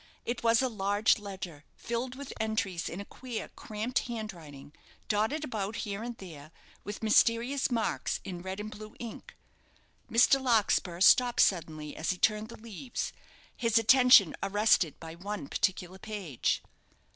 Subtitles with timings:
[0.25, 4.73] It was a large ledger, filled with entries, in a queer, cramped handwriting,
[5.07, 6.49] dotted about, here and there,
[6.83, 9.35] with mysterious marks in red and blue ink.
[10.09, 10.41] Mr.
[10.41, 13.13] Larkspur stopped suddenly, as he turned the leaves,
[13.55, 16.63] his attention arrested by one particular page.